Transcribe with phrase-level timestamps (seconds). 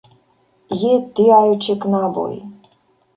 [0.83, 2.31] Je tiaj ĉi knaboj!